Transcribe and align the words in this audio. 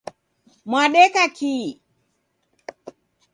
Mwadeka 0.69 1.23
kii? 1.37 1.69